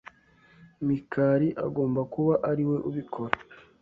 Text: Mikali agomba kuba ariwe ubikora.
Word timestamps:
Mikali 0.85 1.47
agomba 1.65 2.01
kuba 2.13 2.33
ariwe 2.49 2.77
ubikora. 2.89 3.33